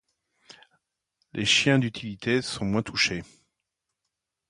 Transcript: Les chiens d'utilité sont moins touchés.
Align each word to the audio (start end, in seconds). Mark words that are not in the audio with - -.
Les 1.33 1.45
chiens 1.45 1.77
d'utilité 1.77 2.41
sont 2.41 2.65
moins 2.65 2.81
touchés. 2.81 3.21